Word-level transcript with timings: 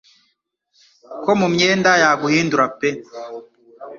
Ko 1.23 1.31
mu 1.39 1.47
myenda 1.53 1.91
yaguhindura 2.01 2.65
pe 2.77 2.89